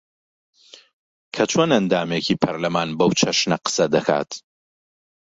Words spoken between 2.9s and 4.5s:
بەو چەشنە قسە دەکات